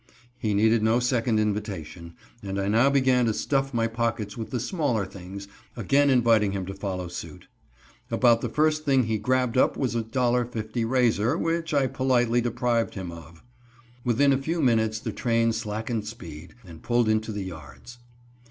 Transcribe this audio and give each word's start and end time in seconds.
He 0.35 0.55
needed 0.55 0.81
no 0.81 0.99
second 0.99 1.39
invitation, 1.39 2.15
and 2.41 2.59
I 2.59 2.67
now 2.67 2.89
began 2.89 3.25
to 3.25 3.35
stuff 3.35 3.71
my 3.71 3.85
pockets 3.85 4.35
with 4.35 4.49
the 4.49 4.59
smaller 4.59 5.05
things, 5.05 5.47
again 5.77 6.09
inviting 6.09 6.53
him 6.53 6.65
to 6.65 6.73
follow 6.73 7.07
suit. 7.07 7.45
About 8.09 8.41
the 8.41 8.49
first 8.49 8.83
thing 8.83 9.03
he 9.03 9.19
grabbed 9.19 9.57
up 9.59 9.77
was 9.77 9.93
a 9.93 10.01
$1.50 10.01 10.89
razor, 10.89 11.37
which 11.37 11.71
I 11.71 11.85
politely 11.85 12.41
deprived 12.41 12.95
him 12.95 13.11
of. 13.11 13.43
Within 14.03 14.33
a 14.33 14.39
few 14.41 14.59
minutes 14.59 14.99
the 14.99 15.11
train 15.13 15.53
slackened 15.53 16.07
speed 16.07 16.55
and 16.65 16.81
pulled 16.81 17.07
into 17.07 17.31
the 17.31 17.43
yards. 17.43 17.99